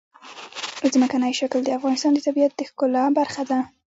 ځمکنی 0.93 1.31
شکل 1.39 1.59
د 1.63 1.69
افغانستان 1.77 2.11
د 2.13 2.19
طبیعت 2.27 2.51
د 2.55 2.61
ښکلا 2.69 3.03
برخه 3.19 3.41
ده. 3.49 3.59